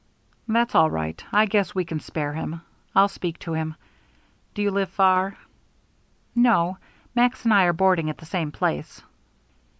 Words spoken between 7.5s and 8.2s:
I are boarding at